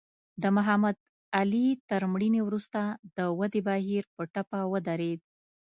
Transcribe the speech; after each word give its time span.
د 0.41 0.43
محمد 0.55 0.95
علي 1.37 1.67
تر 1.89 2.01
مړینې 2.11 2.41
وروسته 2.43 2.81
د 3.17 3.19
ودې 3.39 3.61
بهیر 3.69 4.03
په 4.15 4.21
ټپه 4.33 4.59
ودرېد. 4.73 5.19